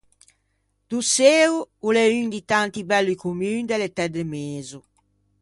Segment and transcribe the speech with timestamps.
[0.89, 1.55] Doçeo
[1.87, 4.79] o l'é un di tanti belli commun de l'Etæ de Mezo.